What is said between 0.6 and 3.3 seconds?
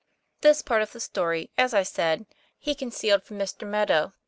part of the story, as I said, he concealed